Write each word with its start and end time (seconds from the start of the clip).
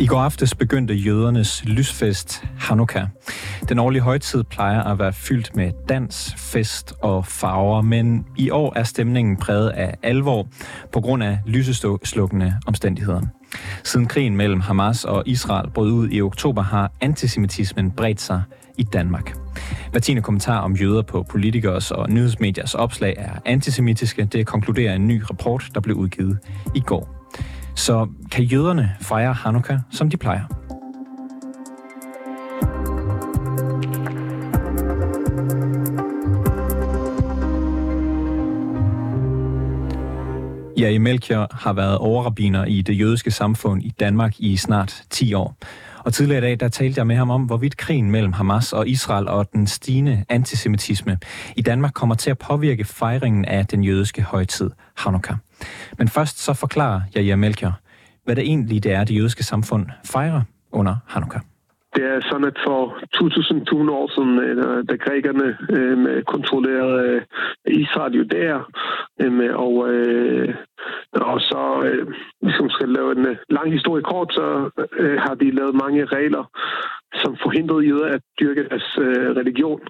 I 0.00 0.06
går 0.06 0.20
aftes 0.20 0.54
begyndte 0.54 0.94
jødernes 0.94 1.64
lysfest 1.64 2.44
Hanukkah. 2.58 3.06
Den 3.68 3.78
årlige 3.78 4.02
højtid 4.02 4.44
plejer 4.44 4.82
at 4.82 4.98
være 4.98 5.12
fyldt 5.12 5.56
med 5.56 5.72
dans, 5.88 6.34
fest 6.36 6.94
og 7.02 7.26
farver, 7.26 7.82
men 7.82 8.26
i 8.36 8.50
år 8.50 8.72
er 8.76 8.82
stemningen 8.82 9.36
præget 9.36 9.68
af 9.68 9.94
alvor 10.02 10.48
på 10.92 11.00
grund 11.00 11.22
af 11.22 11.38
lyseslukkende 11.46 12.54
omstændigheder. 12.66 13.20
Siden 13.84 14.06
krigen 14.06 14.36
mellem 14.36 14.60
Hamas 14.60 15.04
og 15.04 15.22
Israel 15.26 15.70
brød 15.70 15.92
ud 15.92 16.08
i 16.12 16.20
oktober, 16.20 16.62
har 16.62 16.92
antisemitismen 17.00 17.90
bredt 17.90 18.20
sig 18.20 18.42
i 18.76 18.82
Danmark. 18.82 19.36
Hver 19.90 20.00
tiende 20.00 20.22
kommentar 20.22 20.58
om 20.58 20.76
jøder 20.76 21.02
på 21.02 21.22
politikers 21.22 21.90
og 21.90 22.10
nyhedsmediers 22.10 22.74
opslag 22.74 23.14
er 23.18 23.32
antisemitiske. 23.44 24.24
Det 24.24 24.46
konkluderer 24.46 24.94
en 24.94 25.08
ny 25.08 25.22
rapport, 25.30 25.70
der 25.74 25.80
blev 25.80 25.96
udgivet 25.96 26.38
i 26.74 26.80
går. 26.80 27.17
Så 27.78 28.08
kan 28.30 28.44
jøderne 28.44 28.96
fejre 29.00 29.32
Hanukkah, 29.32 29.78
som 29.90 30.10
de 30.10 30.16
plejer? 30.16 30.44
Ja, 40.78 40.98
Melchior 40.98 41.46
har 41.50 41.72
været 41.72 41.98
overrabiner 41.98 42.64
i 42.64 42.82
det 42.82 42.98
jødiske 42.98 43.30
samfund 43.30 43.82
i 43.82 43.92
Danmark 44.00 44.34
i 44.38 44.56
snart 44.56 45.02
10 45.10 45.34
år. 45.34 45.56
Og 46.04 46.12
tidligere 46.12 46.38
i 46.38 46.42
dag, 46.42 46.60
der 46.60 46.68
talte 46.68 46.98
jeg 46.98 47.06
med 47.06 47.16
ham 47.16 47.30
om, 47.30 47.42
hvorvidt 47.42 47.76
krigen 47.76 48.10
mellem 48.10 48.32
Hamas 48.32 48.72
og 48.72 48.88
Israel 48.88 49.28
og 49.28 49.52
den 49.52 49.66
stigende 49.66 50.24
antisemitisme 50.28 51.18
i 51.56 51.62
Danmark 51.62 51.92
kommer 51.94 52.14
til 52.14 52.30
at 52.30 52.38
påvirke 52.38 52.84
fejringen 52.84 53.44
af 53.44 53.66
den 53.66 53.84
jødiske 53.84 54.22
højtid, 54.22 54.70
Hanukkah. 54.96 55.36
Men 55.98 56.08
først 56.08 56.38
så 56.38 56.52
forklarer 56.54 57.00
jeg 57.14 57.38
Melchior, 57.38 57.72
hvad 58.24 58.36
det 58.36 58.44
egentlig 58.44 58.84
det 58.84 58.92
er, 58.92 59.04
det 59.04 59.16
jødiske 59.18 59.42
samfund 59.42 59.86
fejrer 60.04 60.42
under 60.72 60.94
Hanukkah. 61.06 61.40
Det 61.94 62.04
er 62.04 62.20
sådan, 62.20 62.44
at 62.44 62.58
for 62.66 62.98
2200 63.14 63.98
år 63.98 64.08
siden, 64.14 64.38
øh, 64.38 64.84
da 64.88 64.94
grækerne 64.96 65.56
øh, 65.76 66.22
kontrollerede 66.22 67.14
øh, 67.14 67.22
Israel 67.66 68.14
jo 68.14 68.22
der, 68.22 68.54
øh, 69.20 69.56
og, 69.64 69.74
øh, 69.92 70.54
og 71.12 71.40
så, 71.40 71.82
øh, 71.84 72.06
hvis 72.42 72.60
man 72.60 72.70
skal 72.70 72.88
lave 72.88 73.12
en 73.18 73.26
øh, 73.26 73.36
lang 73.48 73.72
historie 73.72 74.02
kort, 74.02 74.32
så 74.32 74.70
øh, 74.98 75.18
har 75.20 75.34
de 75.34 75.50
lavet 75.50 75.74
mange 75.74 76.04
regler, 76.04 76.44
som 77.14 77.36
forhindrede 77.42 77.86
jøder 77.86 78.06
at 78.06 78.20
dyrke 78.40 78.68
deres 78.68 78.98
øh, 79.00 79.36
religion. 79.40 79.80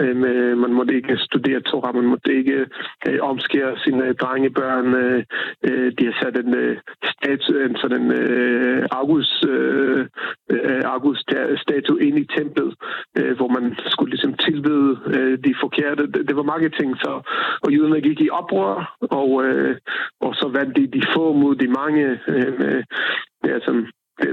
Øh, 0.00 0.16
man 0.58 0.72
måtte 0.72 0.94
ikke 0.94 1.16
studere 1.18 1.60
Torah, 1.60 1.94
man 1.94 2.06
måtte 2.06 2.34
ikke 2.34 2.66
øh, 3.08 3.18
omskære 3.20 3.78
sine 3.84 4.04
øh, 4.06 4.14
drengebørn. 4.14 4.94
Øh, 4.94 5.24
øh, 5.68 5.92
de 5.98 6.04
har 6.04 6.16
sat 6.22 6.36
en, 6.36 6.54
øh, 6.54 6.76
statue, 7.04 7.64
en 7.64 7.76
sådan 7.76 8.12
øh, 8.12 8.86
August, 8.90 9.44
øh, 9.48 10.06
øh 10.50 10.82
August 10.84 11.30
statue 11.56 12.02
ind 12.02 12.18
i 12.18 12.26
templet, 12.36 12.74
øh, 13.18 13.36
hvor 13.36 13.48
man 13.48 13.76
skulle 13.86 14.10
ligesom 14.10 14.34
tilbede 14.34 14.98
øh, 15.16 15.38
de 15.44 15.54
forkerte. 15.60 16.02
Det, 16.12 16.28
det 16.28 16.36
var 16.36 16.42
mange 16.42 16.68
ting, 16.68 16.96
så 16.96 17.12
og 17.62 17.72
jøderne 17.72 18.00
gik 18.00 18.20
i 18.20 18.30
oprør, 18.30 18.96
og, 19.00 19.44
øh, 19.44 19.76
og 20.20 20.34
så 20.34 20.48
vandt 20.48 20.76
de 20.76 20.86
de 20.86 21.02
få 21.14 21.32
mod 21.32 21.54
de 21.56 21.68
mange. 21.68 22.20
Øh, 22.28 22.52
øh 22.66 22.82
ja, 23.44 23.60
som, 23.60 23.86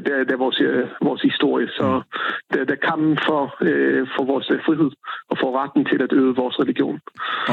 det, 0.06 0.12
er, 0.18 0.24
det 0.28 0.34
er 0.38 0.42
vores, 0.46 0.60
øh, 0.62 0.84
vores 1.08 1.22
historie. 1.22 1.68
Så 1.78 1.88
mm. 1.96 2.04
det, 2.52 2.68
det 2.68 2.76
er 2.78 2.88
kampen 2.90 3.18
for, 3.28 3.42
øh, 3.70 4.08
for 4.16 4.24
vores 4.32 4.48
øh, 4.54 4.60
frihed 4.66 4.92
og 5.30 5.36
for 5.42 5.50
retten 5.60 5.86
til 5.92 6.00
at 6.06 6.12
øve 6.20 6.36
vores 6.36 6.56
religion. 6.60 7.00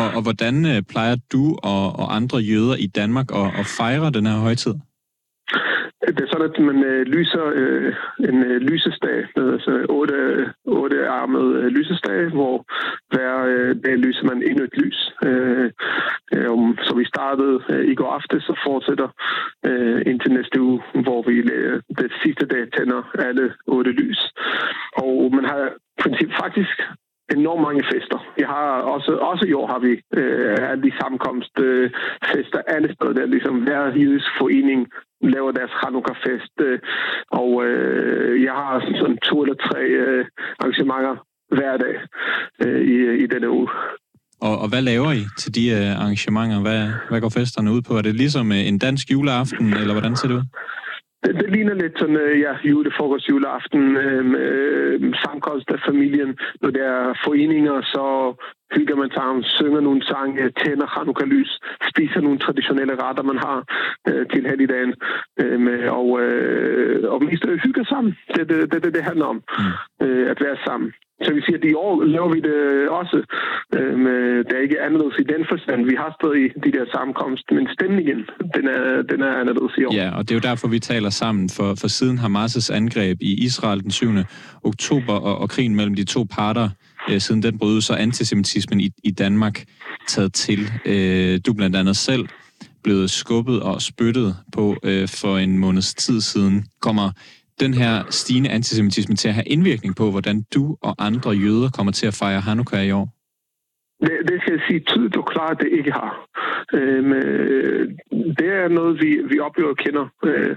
Og, 0.01 0.09
og 0.17 0.23
hvordan 0.27 0.55
øh, 0.73 0.83
plejer 0.93 1.17
du 1.33 1.45
og, 1.73 1.85
og 2.01 2.07
andre 2.19 2.39
jøder 2.39 2.77
i 2.87 2.87
Danmark 2.87 3.29
at, 3.41 3.49
at 3.61 3.67
fejre 3.79 4.11
den 4.11 4.27
her 4.27 4.39
højtid? 4.47 4.75
Det 6.07 6.21
er 6.21 6.33
sådan, 6.33 6.51
at 6.51 6.59
man 6.71 6.85
øh, 6.85 7.07
lyser 7.07 7.45
øh, 7.55 7.95
en 8.29 8.43
øh, 8.51 8.61
lysesdag, 8.61 9.19
altså 9.37 9.87
otte, 9.89 10.19
otte 10.65 11.09
armet 11.09 11.57
øh, 11.57 11.67
lysesdag, 11.67 12.29
hvor 12.39 12.57
hver 13.13 13.33
øh, 13.53 13.77
dag 13.85 13.97
lyser 13.97 14.25
man 14.25 14.43
endnu 14.43 14.65
et 14.65 14.77
lys. 14.83 14.99
Øh, 15.29 15.71
øh, 16.35 16.57
så 16.87 16.93
vi 17.01 17.05
startede 17.05 17.57
øh, 17.69 17.85
i 17.93 17.95
går 17.95 18.11
aftes 18.19 18.49
og 18.49 18.57
fortsætter 18.67 19.09
øh, 19.67 20.03
indtil 20.07 20.33
næste 20.33 20.61
uge, 20.61 20.83
hvor 21.05 21.23
vi 21.29 21.35
øh, 21.59 21.81
det 21.99 22.13
sidste 22.23 22.47
dag 22.47 22.65
tænder 22.77 23.03
alle 23.27 23.55
otte 23.67 23.91
lys. 23.91 24.21
Og 24.97 25.31
man 25.37 25.45
har 25.45 25.63
princip 26.03 26.31
faktisk 26.43 26.77
enormt 27.31 27.63
mange 27.63 27.85
fester. 27.93 28.19
Jeg 28.39 28.49
har 28.49 28.71
også, 28.95 29.13
også 29.31 29.45
i 29.47 29.53
år 29.53 29.67
har 29.67 29.79
vi 29.79 29.93
øh, 30.21 30.71
alle 30.71 30.83
de 30.83 30.93
sammenkomst 31.01 31.55
øh, 31.59 31.91
fester 32.33 32.61
alle 32.75 32.89
steder. 32.95 33.13
Der 33.13 33.27
ligesom 33.27 33.57
hver 33.67 33.83
jødisk 34.05 34.31
forening 34.39 34.81
laver 35.35 35.53
deres 35.53 35.71
Hanukkah-fest. 35.81 36.55
Øh, 36.61 36.79
og 37.31 37.51
øh, 37.67 38.43
jeg 38.43 38.53
har 38.53 38.73
sådan 39.01 39.19
to 39.19 39.43
eller 39.43 39.59
tre 39.69 39.83
øh, 40.05 40.25
arrangementer 40.61 41.15
hver 41.57 41.77
dag 41.77 41.97
øh, 42.65 42.81
i, 42.95 42.97
i 43.25 43.27
denne 43.27 43.51
uge. 43.51 43.69
Og, 44.41 44.55
og 44.63 44.69
hvad 44.69 44.83
laver 44.83 45.11
I 45.13 45.23
til 45.39 45.55
de 45.55 45.65
øh, 45.79 46.03
arrangementer? 46.03 46.61
Hvad, 46.67 46.83
hvad 47.11 47.21
går 47.21 47.33
festerne 47.41 47.73
ud 47.73 47.83
på? 47.83 47.93
Er 47.99 48.03
det 48.03 48.15
ligesom 48.15 48.47
øh, 48.53 48.69
en 48.71 48.79
dansk 48.79 49.11
juleaften, 49.13 49.67
eller 49.81 49.95
hvordan 49.95 50.17
ser 50.17 50.29
det 50.29 50.35
ud? 50.41 50.47
Det, 51.25 51.35
det 51.41 51.49
ligner 51.55 51.75
lidt 51.75 51.97
sådan, 52.01 52.19
øh, 52.25 52.35
ja, 52.47 52.53
julefrokost, 52.71 53.29
juleaften, 53.33 53.83
øh, 54.05 54.25
øh, 54.45 54.86
sammenkomst 55.25 55.71
af 55.71 55.81
familien. 55.89 56.39
Når 56.63 56.71
der 56.71 56.85
er 56.85 57.15
foreninger, 57.25 57.77
så 57.95 58.35
hygger 58.75 58.97
man 58.97 59.11
sammen, 59.11 59.45
synger 59.45 59.81
nogle 59.81 60.03
sange, 60.07 60.51
tænder 60.51 60.87
Hanukkah-lys, 60.87 61.53
spiser 61.91 62.21
nogle 62.21 62.39
traditionelle 62.39 62.95
retter, 63.03 63.23
man 63.23 63.39
har 63.39 63.59
øh, 64.09 64.27
til 64.33 64.47
helligdagen, 64.51 64.95
øh, 65.41 65.93
og, 66.01 66.21
øh, 66.23 67.13
og 67.13 67.25
mest 67.25 67.45
hygger 67.65 67.85
sammen. 67.85 68.17
Det 68.35 68.41
er 68.41 68.45
det, 68.45 68.73
det, 68.73 68.85
det, 68.85 68.95
det 68.95 69.03
handler 69.03 69.27
om, 69.27 69.43
mm. 69.59 70.07
øh, 70.07 70.31
at 70.31 70.39
være 70.41 70.57
sammen. 70.67 70.93
Så 71.25 71.35
vi 71.35 71.41
siger, 71.43 71.59
at 71.59 71.65
i 71.65 71.75
år 71.75 72.05
laver 72.05 72.31
vi 72.35 72.41
det 72.41 72.89
også. 72.89 73.17
Øh, 74.37 74.45
det 74.45 74.53
er 74.59 74.63
ikke 74.63 74.81
anderledes 74.81 75.17
i 75.19 75.23
den 75.35 75.43
forstand. 75.51 75.85
Vi 75.85 75.97
har 76.03 76.11
stadig 76.21 76.45
de 76.65 76.71
der 76.79 76.85
sammenkomst, 76.95 77.47
men 77.57 77.69
stemningen, 77.77 78.19
den 78.57 78.65
er, 78.69 79.03
den 79.11 79.21
er 79.23 79.33
anderledes 79.41 79.75
i 79.79 79.85
år. 79.85 79.95
Ja, 79.95 80.11
og 80.17 80.23
det 80.25 80.31
er 80.31 80.39
jo 80.41 80.49
derfor, 80.51 80.69
vi 80.69 80.79
taler 80.79 81.11
sammen. 81.11 81.51
For, 81.51 81.75
for 81.75 81.89
siden 81.89 82.19
Hamas' 82.19 82.75
angreb 82.75 83.17
i 83.21 83.45
Israel 83.45 83.83
den 83.83 83.91
7. 83.91 84.07
oktober 84.65 85.13
og, 85.13 85.39
og 85.39 85.51
krigen 85.51 85.75
mellem 85.75 85.95
de 85.95 86.05
to 86.05 86.27
parter, 86.31 86.69
øh, 87.11 87.21
siden 87.21 87.43
den 87.43 87.59
brød 87.59 87.81
så 87.81 87.95
antisemitismen 87.95 88.81
i, 88.81 88.91
i 89.05 89.11
Danmark 89.11 89.65
taget 90.09 90.33
til. 90.33 90.61
Øh, 90.87 91.41
du 91.47 91.53
blandt 91.55 91.77
andet 91.77 91.97
selv 91.97 92.27
blevet 92.85 93.11
skubbet 93.11 93.63
og 93.63 93.83
spyttet 93.83 94.37
på 94.53 94.77
øh, 94.83 95.09
for 95.09 95.39
en 95.39 95.59
måneds 95.59 95.95
tid 95.95 96.21
siden. 96.21 96.67
Kommer 96.81 97.11
den 97.61 97.75
her 97.75 98.03
stigende 98.11 98.51
antisemitisme 98.51 99.17
til 99.17 99.29
at 99.29 99.35
have 99.35 99.45
indvirkning 99.45 99.97
på, 99.97 100.11
hvordan 100.11 100.45
du 100.55 100.77
og 100.83 100.95
andre 100.99 101.31
jøder 101.31 101.71
kommer 101.71 101.93
til 101.93 102.07
at 102.07 102.15
fejre 102.15 102.41
Hanukkah 102.41 102.87
i 102.87 102.91
år? 102.91 103.16
Det, 104.05 104.13
det 104.29 104.37
skal 104.41 104.53
jeg 104.53 104.63
sige 104.69 104.81
tydeligt 104.81 105.17
og 105.17 105.27
klart, 105.27 105.57
at 105.57 105.61
det 105.63 105.79
ikke 105.79 105.93
har. 105.93 106.13
Øhm, 106.79 107.13
det 108.39 108.49
er 108.61 108.69
noget, 108.69 108.95
vi, 109.03 109.11
vi 109.31 109.39
oplever 109.39 109.71
og 109.71 109.77
kender 109.77 110.07
øh, 110.25 110.57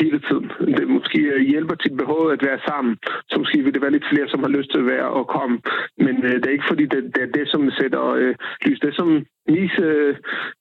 hele 0.00 0.18
tiden. 0.26 0.46
Det 0.76 0.88
måske 0.88 1.20
hjælper 1.52 1.74
til 1.74 1.96
behovet 1.96 2.32
at 2.32 2.46
være 2.48 2.60
sammen. 2.68 2.96
Så 3.30 3.34
måske 3.38 3.62
vil 3.62 3.74
det 3.74 3.82
være 3.82 3.96
lidt 3.96 4.10
flere, 4.12 4.28
som 4.28 4.40
har 4.42 4.52
lyst 4.56 4.70
til 4.70 4.78
at 4.78 4.90
være 4.94 5.08
og 5.18 5.26
komme. 5.36 5.60
Men 5.98 6.16
øh, 6.24 6.34
det 6.40 6.46
er 6.46 6.56
ikke 6.56 6.70
fordi, 6.72 6.84
det, 6.94 7.02
det 7.14 7.22
er 7.22 7.32
det, 7.38 7.46
som 7.48 7.70
sætter 7.70 8.04
øh, 8.20 8.34
lys. 8.64 8.80
Det, 8.80 8.94
som 8.94 9.08
Nis 9.48 9.74
øh, 9.78 10.16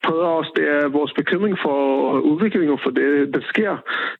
prøver 0.05 0.29
os, 0.39 0.49
det 0.57 0.65
er 0.77 0.87
vores 0.87 1.13
bekymring 1.13 1.57
for 1.65 1.77
udviklingen 2.19 2.79
for 2.83 2.89
det, 2.89 3.33
der 3.33 3.41
sker. 3.51 3.73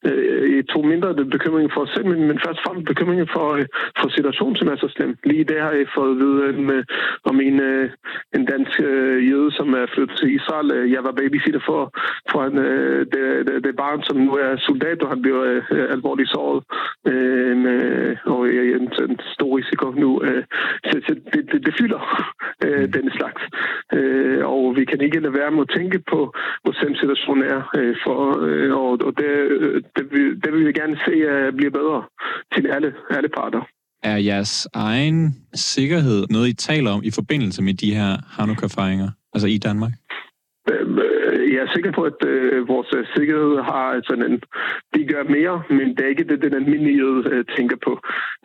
Øh, 0.08 0.56
jeg 0.56 0.68
tog 0.68 0.86
mindre 0.86 1.16
det 1.20 1.30
bekymring 1.30 1.72
for 1.74 1.82
os 1.82 1.90
selv, 1.96 2.08
men, 2.12 2.20
men 2.30 2.40
først 2.46 2.60
og 2.60 2.64
fremmest 2.66 2.88
bekymring 2.88 3.30
for, 3.36 3.48
øh, 3.60 3.66
for 4.00 4.10
situationen, 4.18 4.56
som 4.56 4.68
er 4.68 4.76
så 4.76 4.90
slem. 4.96 5.12
Lige 5.24 5.44
det 5.44 5.60
har 5.62 5.72
jeg 5.72 5.88
fået 5.98 6.12
at 6.12 6.20
vide 6.24 6.40
øh, 6.76 6.84
om 7.30 7.42
en, 7.42 7.60
øh, 7.60 7.90
en 8.36 8.46
dansk 8.46 8.80
øh, 8.80 9.30
jøde, 9.30 9.52
som 9.52 9.68
er 9.74 9.86
flyttet 9.94 10.18
til 10.18 10.36
Israel. 10.36 10.72
Øh, 10.76 10.92
jeg 10.92 11.04
var 11.04 11.12
babysitter 11.12 11.62
for, 11.70 11.82
for 12.32 12.42
en, 12.44 12.58
øh, 12.58 13.00
det, 13.14 13.24
det, 13.48 13.64
det 13.64 13.76
barn, 13.76 14.04
som 14.04 14.18
nu 14.18 14.32
er 14.32 14.58
soldat, 14.58 15.02
og 15.04 15.10
han 15.10 15.22
bliver 15.22 15.44
øh, 15.72 15.86
alvorligt 15.96 16.30
såret. 16.30 16.64
Øh, 17.08 17.58
med, 17.58 17.78
øh, 17.84 18.18
og 18.26 18.48
jeg 18.56 18.64
er 18.68 18.76
en, 18.76 18.90
en 19.10 19.20
stor 19.36 19.58
risiko 19.58 19.86
nu. 19.92 20.22
Øh, 20.24 20.44
så, 20.88 20.96
så 21.08 21.14
det, 21.34 21.52
det, 21.52 21.66
det 21.66 21.74
fylder 21.80 22.02
øh, 22.66 22.94
denne 22.94 23.12
slags. 23.18 23.42
Øh, 24.78 24.82
vi 24.82 24.86
kan 24.86 25.02
ikke 25.02 25.20
lade 25.20 25.34
være 25.34 25.52
med 25.52 25.62
at 25.62 25.74
tænke 25.78 26.00
på, 26.12 26.20
hvor 26.64 26.74
sem 26.82 26.96
situationen 26.96 27.44
er. 27.56 27.62
Øh, 27.78 27.96
for, 28.04 28.20
øh, 28.46 28.72
og 28.78 28.92
og 29.08 29.14
det, 29.20 29.32
det, 29.96 30.06
vil, 30.12 30.42
det 30.44 30.50
vil 30.54 30.68
vi 30.68 30.74
gerne 30.82 30.98
se 31.08 31.14
at 31.30 31.56
blive 31.56 31.72
bedre 31.72 32.04
til 32.54 32.68
alle, 32.68 32.94
alle 33.10 33.30
parter. 33.30 33.62
Er 34.04 34.18
jeres 34.18 34.68
egen 34.74 35.36
sikkerhed 35.54 36.28
noget, 36.30 36.48
I 36.48 36.54
taler 36.54 36.92
om 36.92 37.02
i 37.04 37.12
forbindelse 37.12 37.62
med 37.64 37.74
de 37.74 37.96
her 37.96 38.12
Hanukkah-fejringer, 38.36 39.10
altså 39.34 39.48
i 39.48 39.58
Danmark? 39.58 39.92
Øh, 40.72 40.88
Øh, 41.38 41.54
ja, 41.54 41.62
sikker 41.76 41.92
på, 41.92 42.02
at 42.12 42.20
øh, 42.28 42.68
vores 42.68 42.90
øh, 42.98 43.06
sikkerhed 43.16 43.56
har 43.72 43.96
øh, 43.96 44.02
sådan 44.08 44.26
en... 44.32 44.42
De 44.96 45.06
gør 45.14 45.24
mere, 45.24 45.64
men 45.70 45.88
det 45.96 46.02
er 46.06 46.14
ikke 46.14 46.24
det, 46.24 46.42
den 46.42 46.54
almindelige 46.54 47.04
øh, 47.32 47.46
tænker 47.56 47.78
på. 47.88 48.00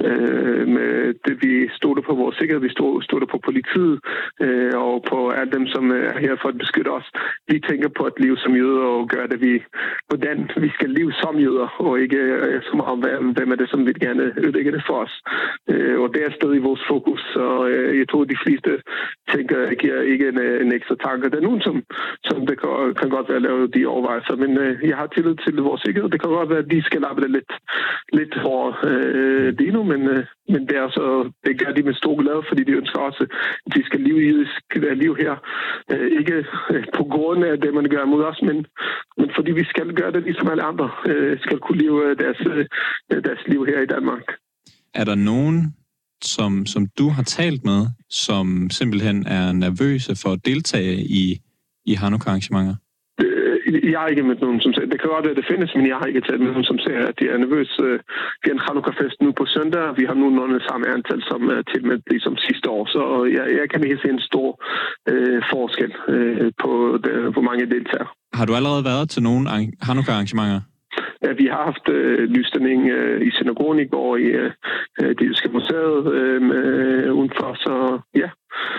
Øh, 0.07 0.69
med 0.69 1.15
det, 1.27 1.35
vi 1.45 1.69
stoler 1.79 2.03
på 2.03 2.15
vores 2.15 2.37
sikkerhed, 2.37 2.63
vi 2.63 2.75
stoler 3.09 3.27
på 3.27 3.39
politiet 3.49 4.01
øh, 4.41 4.73
og 4.75 5.05
på 5.11 5.31
alle 5.31 5.53
dem, 5.53 5.67
som 5.67 5.85
er 5.91 6.19
her 6.19 6.37
for 6.43 6.49
at 6.49 6.59
beskytte 6.59 6.89
os. 6.89 7.09
Vi 7.49 7.61
tænker 7.69 7.89
på 7.89 8.03
at 8.05 8.13
leve 8.19 8.37
som 8.37 8.57
jøder 8.57 8.87
og 8.97 9.09
gøre 9.09 9.29
det, 9.29 9.41
vi, 9.41 9.63
hvordan 10.09 10.51
vi 10.57 10.69
skal 10.77 10.91
leve 10.91 11.13
som 11.13 11.37
jøder, 11.37 11.69
og 11.79 12.01
ikke 12.01 12.17
øh, 12.17 12.63
så 12.63 12.77
meget 12.77 13.19
om, 13.19 13.31
hvem 13.37 13.53
er 13.53 13.57
det, 13.57 13.71
som 13.71 13.87
vil 13.87 14.01
gerne 14.01 14.33
ødelægge 14.37 14.73
det 14.73 14.85
for 14.87 14.97
os. 15.05 15.15
Øh, 15.71 16.01
og 16.01 16.15
det 16.15 16.21
er 16.25 16.31
stadig 16.39 16.63
vores 16.63 16.83
fokus, 16.89 17.23
og 17.37 17.71
øh, 17.71 17.99
jeg 17.99 18.09
tror, 18.09 18.25
de 18.25 18.43
fleste 18.45 18.71
tænker, 19.35 19.75
giver 19.75 20.01
ikke 20.13 20.29
en, 20.29 20.39
en 20.65 20.73
ekstra 20.73 20.97
tanke. 21.07 21.31
Der 21.31 21.37
er 21.37 21.49
nogen, 21.49 21.61
som, 21.61 21.83
som 22.25 22.47
det 22.47 22.59
går 22.59 22.82
kan 23.01 23.11
godt 23.17 23.29
være 23.33 23.47
lavet 23.47 23.75
de 23.75 23.87
overvejelser, 23.87 24.37
men 24.43 24.51
øh, 24.65 24.89
jeg 24.91 24.97
har 24.97 25.07
tillid 25.07 25.37
til 25.45 25.55
vores 25.69 25.83
sikkerhed. 25.83 26.09
Det 26.11 26.21
kan 26.21 26.31
godt 26.31 26.51
være, 26.51 26.65
at 26.65 26.71
de 26.75 26.83
skal 26.89 27.05
arbejde 27.05 27.33
lidt, 27.33 27.53
lidt 28.19 28.35
for 28.45 28.61
øh, 28.91 29.49
lige 29.59 29.73
nu, 29.77 29.83
men, 29.93 30.01
øh, 30.15 30.25
men 30.53 30.61
det, 30.69 30.77
er 30.83 30.89
så, 30.99 31.07
det 31.45 31.59
gør 31.61 31.73
de 31.73 31.83
med 31.83 31.95
stor 31.95 32.15
glæde, 32.23 32.43
fordi 32.49 32.63
de 32.65 32.79
ønsker 32.81 32.99
også, 32.99 33.23
at 33.67 33.75
de 33.77 33.85
skal 33.87 34.01
leve 34.01 34.21
i 34.29 34.33
liv 35.05 35.17
her. 35.25 35.35
Øh, 35.93 36.09
ikke 36.19 36.37
øh, 36.71 36.85
på 36.99 37.05
grund 37.15 37.45
af 37.45 37.61
det, 37.61 37.75
man 37.75 37.89
gør 37.95 38.05
mod 38.05 38.23
os, 38.31 38.41
men, 38.43 38.67
men 39.19 39.31
fordi 39.37 39.51
vi 39.53 39.65
skal 39.65 39.95
gøre 39.95 40.13
det, 40.13 40.23
ligesom 40.23 40.49
alle 40.49 40.63
andre 40.63 40.91
øh, 41.07 41.41
skal 41.41 41.59
kunne 41.59 41.83
leve 41.85 41.99
øh, 42.07 42.19
deres, 42.19 42.41
øh, 43.11 43.25
deres 43.27 43.43
liv 43.47 43.67
her 43.67 43.81
i 43.81 43.87
Danmark. 43.95 44.25
Er 44.95 45.05
der 45.05 45.15
nogen 45.15 45.75
som, 46.25 46.67
som 46.67 46.87
du 46.99 47.09
har 47.09 47.23
talt 47.23 47.65
med, 47.65 47.87
som 48.11 48.71
simpelthen 48.71 49.27
er 49.27 49.53
nervøse 49.53 50.17
for 50.23 50.31
at 50.33 50.45
deltage 50.45 50.97
i, 50.97 51.41
i 51.91 51.93
Hanukkah-arrangementer? 52.03 52.77
Øh, 53.25 53.91
jeg 53.93 53.99
har 54.01 54.09
ikke 54.13 54.29
mødt 54.29 54.41
nogen, 54.47 54.61
som 54.61 54.73
siger, 54.73 54.87
det 54.93 55.01
kan 55.01 55.11
godt 55.15 55.25
være, 55.25 55.37
at 55.37 55.41
det 55.41 55.51
findes, 55.53 55.71
men 55.79 55.87
jeg 55.91 55.97
har 56.01 56.07
ikke 56.11 56.25
talt 56.27 56.41
med 56.41 56.51
nogen, 56.53 56.69
som 56.71 56.79
siger, 56.85 57.01
at 57.11 57.17
de 57.21 57.25
er 57.33 57.39
nervøse. 57.45 57.85
Vi 58.43 58.47
har 58.49 58.57
en 58.57 58.67
Hanukkah-fest 58.67 59.19
nu 59.25 59.29
på 59.41 59.45
søndag. 59.57 59.85
Vi 60.01 60.05
har 60.09 60.17
nogenlunde 60.23 60.67
samme 60.69 60.87
antal 60.97 61.21
som 61.31 61.41
tilmeldt 61.73 62.05
ligesom 62.13 62.35
sidste 62.47 62.67
år, 62.77 62.83
så 62.95 63.03
jeg, 63.37 63.47
jeg 63.61 63.67
kan 63.71 63.85
ikke 63.85 64.03
se 64.03 64.09
en 64.17 64.25
stor 64.31 64.49
øh, 65.13 65.41
forskel 65.53 65.93
øh, 66.15 66.49
på 66.63 66.71
det, 67.05 67.15
hvor 67.35 67.45
mange 67.49 67.65
deltager. 67.75 68.09
Har 68.39 68.45
du 68.47 68.53
allerede 68.59 68.85
været 68.91 69.07
til 69.15 69.23
nogle 69.29 69.43
Hanukkah-arrangementer? 69.87 70.61
Ja, 71.25 71.33
vi 71.33 71.47
har 71.47 71.63
haft 71.65 71.89
øh, 71.89 72.19
lysning 72.37 72.91
øh, 72.91 73.27
i 73.27 73.31
synagogen 73.31 73.79
i 73.79 73.85
går 73.95 74.17
i 74.17 74.29
øh, 74.43 74.51
det 74.99 75.21
jyske 75.21 75.49
museet 75.49 76.13
øh, 76.13 76.43
øh, 76.59 77.15
udenfor, 77.15 77.55
så 77.55 78.01
ja. 78.15 78.29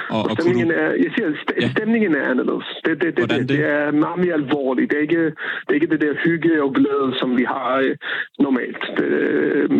Og, 0.09 0.23
og 0.23 0.31
stemningen, 0.31 0.67
du... 0.67 0.73
er, 0.73 0.89
jeg 1.03 1.11
siger, 1.15 1.29
st- 1.41 1.61
ja. 1.61 1.67
stemningen 1.75 2.15
er 2.15 2.29
anderledes. 2.31 2.67
Det, 2.85 3.01
det, 3.01 3.17
det, 3.17 3.29
det, 3.29 3.49
det 3.49 3.61
er 3.75 3.91
meget 3.91 4.19
mere 4.23 4.33
alvorligt. 4.33 4.91
Det 4.91 4.97
er, 4.97 5.01
ikke, 5.01 5.25
det 5.63 5.69
er 5.69 5.73
ikke 5.73 5.87
det 5.93 6.01
der 6.01 6.13
hygge 6.25 6.63
og 6.63 6.73
glæde, 6.73 7.09
som 7.19 7.37
vi 7.37 7.43
har 7.43 7.77
øh, 7.77 7.95
normalt. 8.39 8.83
Det, 8.97 9.07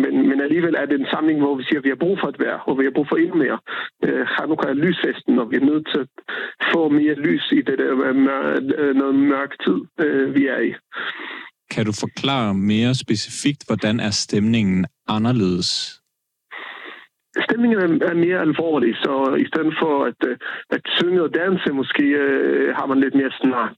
men, 0.02 0.28
men 0.28 0.40
alligevel 0.40 0.74
er 0.78 0.86
det 0.86 1.00
en 1.00 1.12
samling, 1.14 1.38
hvor 1.40 1.54
vi 1.54 1.64
siger, 1.64 1.78
at 1.78 1.84
vi 1.84 1.88
har 1.94 2.02
brug 2.04 2.18
for 2.20 2.28
at 2.28 2.40
være, 2.46 2.58
og 2.68 2.78
vi 2.78 2.84
har 2.84 2.90
brug 2.96 3.06
for 3.08 3.16
endnu 3.16 3.36
mere. 3.44 3.58
Øh, 4.04 4.26
Hanukkah 4.26 4.70
er 4.70 4.74
lysfesten, 4.84 5.38
og 5.38 5.50
vi 5.50 5.56
er 5.56 5.68
nødt 5.70 5.86
til 5.92 6.00
at 6.04 6.08
få 6.72 6.88
mere 6.88 7.14
lys 7.14 7.46
i 7.52 7.60
det 7.68 7.78
der 7.78 7.92
mør- 8.26 8.92
noget 8.92 9.14
mørk 9.14 9.52
tid, 9.64 9.78
øh, 10.04 10.34
vi 10.34 10.46
er 10.46 10.60
i. 10.60 10.74
Kan 11.74 11.86
du 11.86 11.92
forklare 11.92 12.54
mere 12.54 12.94
specifikt, 12.94 13.66
hvordan 13.66 14.00
er 14.00 14.10
stemningen 14.10 14.86
anderledes? 15.08 16.00
Stemningen 17.42 18.02
er 18.02 18.14
mere 18.14 18.40
alvorlig, 18.40 18.96
så 18.96 19.36
i 19.44 19.46
stedet 19.46 19.74
for 19.82 20.04
at, 20.04 20.20
øh, 20.28 20.36
at 20.70 20.80
synge 20.84 21.22
og 21.22 21.34
danse, 21.34 21.72
måske 21.72 22.04
øh, 22.04 22.74
har 22.76 22.86
man 22.86 23.00
lidt 23.00 23.14
mere 23.14 23.32
snak. 23.42 23.76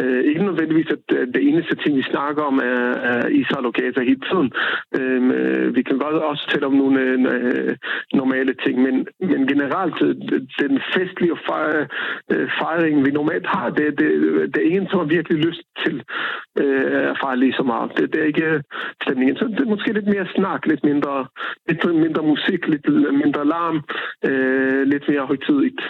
Uh, 0.00 0.20
ikke 0.30 0.44
nødvendigvis, 0.44 0.90
at 0.96 1.04
det 1.34 1.48
eneste 1.48 1.74
ting, 1.76 1.96
vi 1.96 2.02
snakker 2.02 2.42
om, 2.42 2.56
er, 2.58 2.86
er 3.10 3.28
Israel 3.28 3.66
og 3.66 3.72
Gaza 3.72 4.00
hele 4.00 4.22
tiden. 4.30 4.52
Øhm, 4.98 5.30
vi 5.76 5.82
kan 5.82 5.98
godt 5.98 6.14
også 6.14 6.44
tale 6.52 6.66
om 6.66 6.72
nogle 6.72 7.00
uh, 7.32 7.72
normale 8.20 8.54
ting, 8.64 8.82
men, 8.82 9.06
men 9.20 9.46
generelt, 9.52 9.98
den 10.62 10.80
festlige 10.94 11.36
fejring, 12.60 13.06
vi 13.06 13.10
normalt 13.10 13.46
har, 13.46 13.70
det, 13.70 13.98
det, 13.98 14.08
det 14.52 14.58
er 14.60 14.70
ingen, 14.70 14.88
som 14.88 14.98
har 14.98 15.06
virkelig 15.06 15.38
lyst 15.46 15.62
til 15.84 16.02
at 17.10 17.18
fejre 17.20 17.38
lige 17.38 17.52
så 17.52 17.62
meget. 17.62 17.90
Det, 17.96 18.12
det 18.12 18.20
er 18.20 18.26
ikke 18.26 18.62
stemningen. 19.02 19.36
Så 19.36 19.44
det 19.44 19.60
er 19.60 19.74
måske 19.74 19.92
lidt 19.92 20.06
mere 20.14 20.26
snak, 20.36 20.66
lidt 20.66 20.84
mindre, 20.84 21.26
lidt 21.68 21.94
mindre 22.04 22.22
musik, 22.22 22.68
lidt 22.68 22.86
mindre 22.92 23.46
larm, 23.46 23.76
øh, 24.24 24.82
lidt 24.92 25.04
mere 25.08 25.26
højtidigt. 25.26 25.80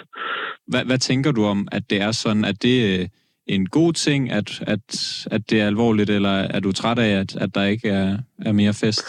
Hvad, 0.67 0.85
hvad 0.85 0.97
tænker 0.97 1.31
du 1.31 1.43
om, 1.43 1.67
at 1.71 1.83
det 1.89 2.01
er 2.01 2.11
sådan, 2.11 2.45
at 2.45 2.63
det 2.63 3.01
er 3.01 3.07
en 3.47 3.65
god 3.65 3.93
ting, 3.93 4.31
at, 4.31 4.61
at, 4.67 4.87
at 5.31 5.41
det 5.49 5.61
er 5.61 5.67
alvorligt, 5.67 6.09
eller 6.09 6.29
er 6.29 6.59
du 6.59 6.71
træt 6.71 6.99
af, 6.99 7.19
at, 7.19 7.35
at 7.35 7.55
der 7.55 7.63
ikke 7.63 7.89
er, 7.89 8.17
er 8.45 8.51
mere 8.51 8.73
fest? 8.73 9.07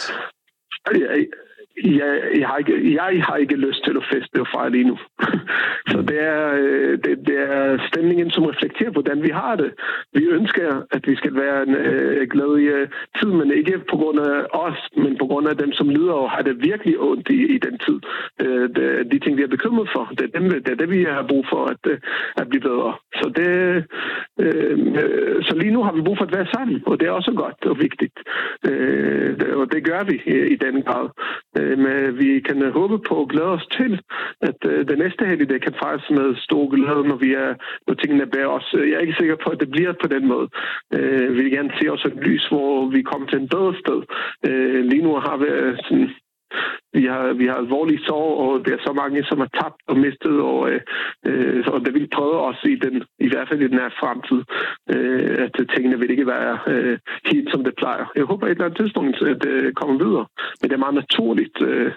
Jeg, 1.83 2.21
jeg, 2.39 2.47
har 2.47 2.57
ikke, 2.57 2.93
jeg 2.93 3.23
har 3.23 3.35
ikke 3.35 3.55
lyst 3.55 3.83
til 3.83 3.97
at 3.97 4.05
feste 4.13 4.41
og 4.41 4.47
fejre 4.53 4.71
lige 4.71 4.83
nu. 4.83 4.97
Så 5.91 5.97
det 6.01 6.19
er, 6.23 6.43
øh, 6.63 6.97
det, 7.03 7.27
det 7.27 7.37
er 7.39 7.87
stemningen, 7.87 8.31
som 8.31 8.43
reflekterer, 8.45 8.91
hvordan 8.91 9.23
vi 9.23 9.29
har 9.29 9.55
det. 9.55 9.71
Vi 10.13 10.23
ønsker, 10.25 10.81
at 10.91 11.07
vi 11.07 11.15
skal 11.15 11.35
være 11.35 11.63
en 11.67 11.75
øh, 11.75 12.27
glædelig 12.29 12.67
øh, 12.67 12.87
tid, 13.19 13.31
men 13.39 13.51
ikke 13.51 13.77
på 13.91 13.95
grund 13.97 14.19
af 14.19 14.45
os, 14.53 14.79
men 14.97 15.17
på 15.17 15.25
grund 15.25 15.47
af 15.47 15.57
dem, 15.57 15.71
som 15.71 15.89
lider 15.89 16.13
og 16.13 16.31
har 16.31 16.41
det 16.41 16.63
virkelig 16.63 16.99
ondt 16.99 17.29
i, 17.29 17.39
i 17.55 17.57
den 17.57 17.77
tid. 17.85 17.97
Det, 18.39 18.75
det, 18.75 19.11
de 19.11 19.19
ting, 19.19 19.37
vi 19.37 19.43
er 19.43 19.55
bekymret 19.55 19.89
for, 19.95 20.03
det 20.17 20.23
er, 20.25 20.39
dem, 20.39 20.49
det 20.49 20.71
er 20.71 20.75
det, 20.75 20.89
vi 20.89 21.03
har 21.03 21.25
brug 21.27 21.45
for 21.49 21.65
at, 21.65 21.81
øh, 21.87 21.97
at 22.37 22.49
blive 22.49 22.61
bedre. 22.61 22.93
Så, 23.19 23.27
det, 23.39 23.49
øh, 24.39 24.77
så 25.47 25.53
lige 25.55 25.73
nu 25.73 25.83
har 25.83 25.93
vi 25.93 26.01
brug 26.01 26.17
for 26.17 26.25
at 26.25 26.35
være 26.37 26.47
sammen, 26.55 26.83
og 26.85 26.99
det 26.99 27.07
er 27.07 27.11
også 27.11 27.31
godt 27.31 27.65
og 27.65 27.79
vigtigt. 27.79 28.17
Øh, 28.69 29.35
og 29.59 29.71
det 29.71 29.83
gør 29.89 30.03
vi 30.03 30.15
i, 30.25 30.35
i 30.53 30.55
den 30.55 30.81
grad. 30.83 31.07
Øh, 31.57 31.77
men 31.77 32.17
vi 32.19 32.39
kan 32.39 32.61
øh, 32.63 32.73
håbe 32.73 32.97
på 33.09 33.21
at 33.21 33.29
glæde 33.29 33.55
os 33.57 33.67
til, 33.77 34.01
at 34.41 34.59
øh, 34.65 34.87
det 34.87 34.97
næste 34.97 35.25
helg 35.25 35.49
det 35.49 35.61
kan 35.61 35.75
fejres 35.83 36.09
med 36.09 36.35
stor 36.47 36.63
glæde, 36.75 37.07
når, 37.09 37.15
vi 37.25 37.33
er, 37.33 37.51
når 37.87 37.93
tingene 37.93 38.31
bærer 38.33 38.47
os. 38.47 38.67
Jeg 38.73 38.95
er 38.95 39.05
ikke 39.05 39.19
sikker 39.19 39.35
på, 39.43 39.49
at 39.49 39.59
det 39.59 39.71
bliver 39.71 39.93
på 40.01 40.07
den 40.07 40.27
måde. 40.27 40.47
Vi 41.35 41.41
vil 41.43 41.51
gerne 41.51 41.73
se 41.79 41.89
os 41.89 42.05
et 42.05 42.17
lys, 42.27 42.47
hvor 42.47 42.89
vi 42.95 43.01
kommer 43.01 43.27
til 43.27 43.39
en 43.39 43.49
bedre 43.49 43.73
sted. 43.83 43.99
Lige 44.91 45.03
nu 45.03 45.11
har 45.15 45.37
vi 45.37 45.47
sådan 45.85 46.09
vi 46.97 47.03
har, 47.11 47.23
vi 47.41 47.45
har 47.49 47.57
alvorlige 47.63 48.05
sår, 48.07 48.29
og 48.45 48.51
der 48.65 48.73
er 48.73 48.83
så 48.87 48.93
mange, 49.01 49.19
som 49.29 49.39
er 49.45 49.49
tabt 49.59 49.81
og 49.91 49.97
mistet, 50.05 50.35
og, 50.51 50.59
øh, 50.71 50.81
øh 51.29 51.63
og 51.73 51.79
det 51.85 51.93
vil 51.93 52.07
prøve 52.17 52.37
os 52.49 52.59
i 52.73 52.75
den, 52.85 52.95
i 53.25 53.27
hvert 53.31 53.47
fald 53.47 53.61
i 53.61 53.71
den 53.71 53.79
her 53.83 53.91
fremtid, 54.01 54.41
øh, 54.93 55.31
at 55.45 55.53
tingene 55.73 55.99
vil 55.99 56.11
ikke 56.13 56.27
være 56.35 56.53
øh, 56.73 56.97
helt 57.31 57.47
som 57.53 57.63
det 57.67 57.73
plejer. 57.81 58.05
Jeg 58.15 58.25
håber 58.31 58.45
et 58.45 58.51
eller 58.51 58.65
andet 58.65 58.79
tidspunkt, 58.81 59.15
at 59.33 59.39
det 59.45 59.75
kommer 59.79 59.95
videre, 60.05 60.25
men 60.59 60.65
det 60.69 60.75
er 60.75 60.85
meget 60.85 61.01
naturligt, 61.03 61.57
øh, 61.69 61.91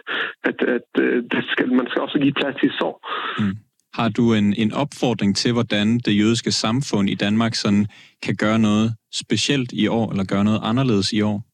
at, 0.48 0.58
at 0.76 0.88
øh, 1.04 1.16
det 1.32 1.42
skal, 1.52 1.68
man 1.80 1.86
skal 1.90 2.02
også 2.02 2.18
give 2.18 2.38
plads 2.40 2.56
til 2.60 2.70
sår. 2.78 2.94
Mm. 3.40 3.56
Har 3.94 4.08
du 4.08 4.34
en, 4.34 4.54
en 4.62 4.72
opfordring 4.72 5.36
til, 5.36 5.52
hvordan 5.52 5.98
det 5.98 6.18
jødiske 6.18 6.52
samfund 6.52 7.10
i 7.10 7.14
Danmark 7.14 7.54
sådan 7.54 7.86
kan 8.22 8.34
gøre 8.36 8.58
noget 8.58 8.94
specielt 9.12 9.72
i 9.72 9.86
år, 9.86 10.10
eller 10.10 10.24
gøre 10.24 10.44
noget 10.44 10.60
anderledes 10.62 11.12
i 11.12 11.20
år? 11.22 11.47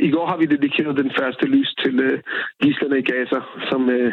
I 0.00 0.10
går 0.10 0.26
har 0.26 0.36
vi 0.36 0.46
dedikeret 0.46 0.96
den 0.96 1.10
første 1.18 1.46
lys 1.46 1.74
til 1.82 1.94
uh, 2.12 2.18
gislerne 2.62 2.98
i 2.98 3.02
Gaza, 3.02 3.40
som 3.70 3.90
øh, 3.90 4.12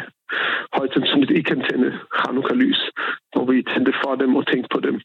højt 0.76 0.92
sandsynligt 0.94 1.30
ikke 1.30 1.50
kan 1.52 1.62
tænde 1.68 1.90
Hanukkah-lys, 2.20 2.80
hvor 3.32 3.44
vi 3.50 3.62
tændte 3.62 3.92
for 4.04 4.14
dem 4.14 4.36
og 4.36 4.46
tænkte 4.46 4.68
på 4.74 4.80
dem. 4.80 5.00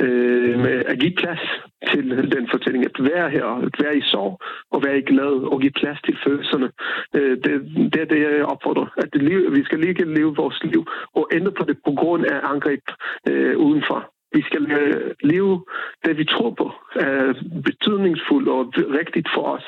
Øh, 0.00 0.58
med 0.64 0.76
at 0.90 0.98
give 0.98 1.14
plads 1.22 1.44
til 1.90 2.04
den 2.36 2.48
fortælling, 2.50 2.84
at 2.84 2.96
være 3.12 3.30
her, 3.30 3.44
at 3.66 3.74
være 3.82 3.96
i 3.96 4.02
sorg 4.12 4.40
og 4.70 4.84
være 4.84 4.98
i 4.98 5.08
glad 5.12 5.34
og 5.52 5.60
give 5.60 5.78
plads 5.80 6.00
til 6.02 6.16
følelserne. 6.24 6.68
Øh, 7.16 7.36
det, 7.44 7.52
det 7.92 8.00
er 8.00 8.10
det, 8.12 8.20
jeg 8.20 8.44
opfordrer. 8.44 8.86
At 8.96 9.08
det 9.12 9.22
liv, 9.22 9.54
vi 9.56 9.64
skal 9.64 9.78
lige 9.78 10.14
leve 10.14 10.36
vores 10.36 10.58
liv 10.64 10.86
og 11.14 11.28
ændre 11.32 11.52
på 11.52 11.64
det 11.64 11.76
på 11.86 11.92
grund 12.00 12.24
af 12.26 12.38
angreb 12.52 12.84
øh, 13.28 13.58
udenfor. 13.58 14.19
Vi 14.32 14.42
skal 14.42 14.72
øh, 14.72 15.10
leve 15.20 15.64
det, 16.04 16.18
vi 16.18 16.24
tror 16.24 16.50
på, 16.50 16.72
er 16.94 17.34
betydningsfuldt 17.64 18.48
og 18.48 18.72
rigtigt 19.00 19.28
for 19.34 19.44
os 19.56 19.66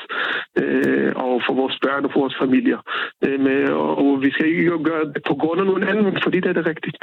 øh, 0.62 1.12
og 1.16 1.42
for 1.46 1.54
vores 1.54 1.78
børn 1.82 2.04
og 2.04 2.10
for 2.12 2.20
vores 2.20 2.36
familier. 2.42 2.80
Øh, 3.26 3.76
og 3.76 4.22
vi 4.22 4.30
skal 4.30 4.46
ikke 4.46 4.84
gøre 4.90 5.04
det 5.14 5.22
på 5.26 5.34
grund 5.34 5.60
af 5.60 5.66
nogen 5.66 5.82
anden, 5.82 6.18
fordi 6.22 6.40
det 6.40 6.48
er 6.50 6.58
det 6.58 6.66
rigtigt. 6.66 6.96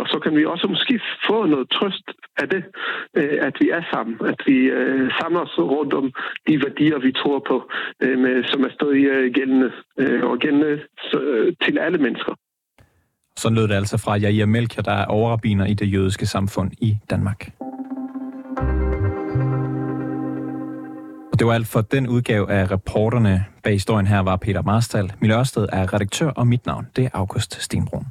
Og 0.00 0.06
så 0.12 0.18
kan 0.22 0.36
vi 0.36 0.44
også 0.44 0.66
måske 0.68 1.00
få 1.26 1.46
noget 1.46 1.70
trøst 1.70 2.06
af 2.42 2.48
det, 2.48 2.62
at 3.46 3.54
vi 3.60 3.70
er 3.70 3.82
sammen, 3.92 4.16
at 4.32 4.40
vi 4.46 4.58
samler 5.20 5.40
os 5.40 5.58
rundt 5.58 5.94
om 5.94 6.12
de 6.48 6.62
værdier, 6.64 6.98
vi 6.98 7.12
tror 7.12 7.38
på, 7.38 7.70
som 8.50 8.64
er 8.64 8.70
stadig 8.70 9.32
gældende 9.34 9.72
og 10.22 10.38
gældende 10.38 10.80
til 11.64 11.78
alle 11.78 11.98
mennesker. 11.98 12.34
Så 13.38 13.50
lød 13.50 13.68
det 13.68 13.74
altså 13.74 13.96
fra 13.96 14.16
Jair 14.16 14.46
Melchior, 14.46 14.82
der 14.82 14.92
er 14.92 15.04
overrabiner 15.04 15.66
i 15.66 15.74
det 15.74 15.92
jødiske 15.92 16.26
samfund 16.26 16.70
i 16.78 16.98
Danmark. 17.10 17.50
Og 21.32 21.38
det 21.38 21.46
var 21.46 21.52
alt 21.52 21.66
for 21.66 21.80
den 21.80 22.08
udgave 22.08 22.50
af 22.50 22.70
reporterne. 22.70 23.44
Bag 23.62 23.72
historien 23.72 24.06
her 24.06 24.18
var 24.20 24.36
Peter 24.36 24.62
Marstal. 24.62 25.12
Mille 25.20 25.36
Ørsted 25.36 25.66
er 25.72 25.94
redaktør, 25.94 26.30
og 26.30 26.46
mit 26.46 26.66
navn 26.66 26.86
det 26.96 27.04
er 27.04 27.10
August 27.12 27.62
Stenbrun. 27.62 28.06